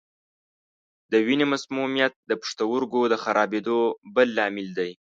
[1.11, 3.79] د وینې مسمومیت د پښتورګو د خرابېدو
[4.15, 4.91] بل لامل دی.